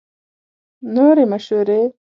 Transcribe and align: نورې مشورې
نورې 0.95 1.25
مشورې 1.31 1.81